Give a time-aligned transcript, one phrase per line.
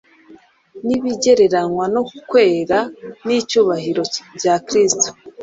[0.85, 2.79] n’ibigereranywa no kwera
[3.25, 4.03] n’icyubahiro
[4.37, 5.07] bya Kristo,